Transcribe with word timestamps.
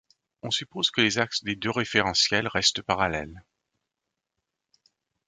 On 0.41 0.49
suppose 0.49 0.89
que 0.89 0.99
les 1.01 1.19
axes 1.19 1.43
des 1.43 1.55
deux 1.55 1.69
référentiels 1.69 2.47
restent 2.47 2.81
parallèles. 2.81 3.43